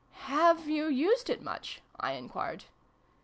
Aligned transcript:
"Have 0.33 0.67
you 0.67 0.87
used 0.87 1.29
it 1.29 1.43
much?" 1.43 1.79
I 1.99 2.13
enquired. 2.13 2.63